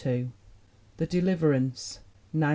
[0.97, 1.99] The Deliverance,
[2.33, 2.47] 1904.